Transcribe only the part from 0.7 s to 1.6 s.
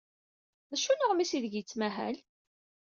acu n uɣmis aydeg